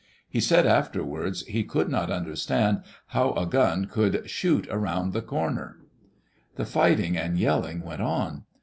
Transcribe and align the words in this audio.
He 0.27 0.39
said 0.39 0.65
afterwards 0.65 1.45
he 1.45 1.63
could 1.63 1.87
not 1.87 2.09
understand 2.09 2.81
how 3.09 3.33
a 3.35 3.45
gun 3.45 3.85
could'' 3.85 4.27
shoot 4.31 4.67
around 4.71 5.13
the 5.13 5.21
corner.'' 5.21 5.77
The 6.55 6.65
fighting 6.65 7.15
and 7.15 7.37
yelling 7.37 7.83
went 7.83 8.01
on. 8.01 8.45